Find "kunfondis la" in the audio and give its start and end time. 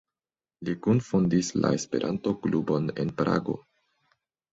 0.85-1.71